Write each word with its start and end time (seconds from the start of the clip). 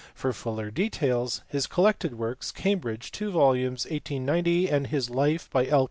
For 0.15 0.33
fuller 0.33 0.71
details, 0.71 1.43
his 1.47 1.67
collected 1.67 2.17
works, 2.17 2.51
Cambridge, 2.51 3.11
two 3.11 3.29
volumes, 3.29 3.85
1890, 3.85 4.67
and 4.67 4.87
his 4.87 5.11
life 5.11 5.47
by 5.51 5.67
L. 5.67 5.79